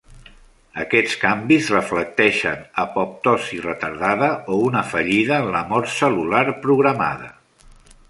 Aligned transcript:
Aquests 0.83 1.17
canvis 1.23 1.69
reflecteixen 1.73 2.65
apoptosi 2.85 3.61
retardada 3.67 4.33
o 4.57 4.61
una 4.71 4.85
fallida 4.95 5.41
en 5.45 5.55
la 5.59 5.65
mort 5.75 5.97
cel·lular 6.01 6.45
programada. 6.67 7.35